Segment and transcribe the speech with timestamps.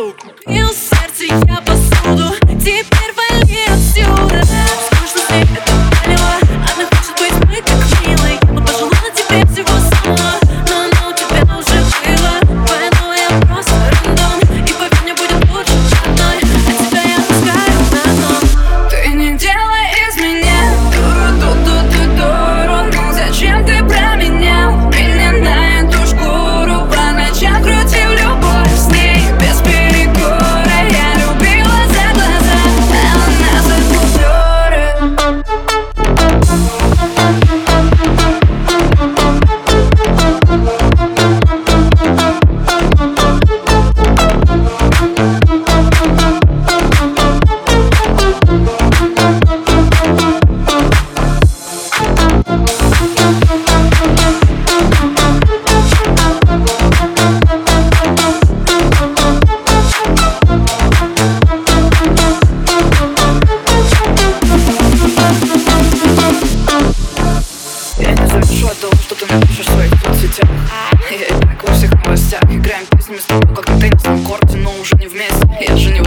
[0.00, 0.14] so
[73.10, 75.48] местам, как ты на корте, но уже не вместе.
[75.60, 75.99] Я же не